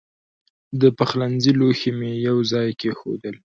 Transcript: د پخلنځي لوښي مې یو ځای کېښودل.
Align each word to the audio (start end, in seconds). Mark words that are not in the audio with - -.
د 0.81 0.83
پخلنځي 0.97 1.51
لوښي 1.59 1.91
مې 1.99 2.11
یو 2.27 2.37
ځای 2.51 2.69
کېښودل. 2.79 3.35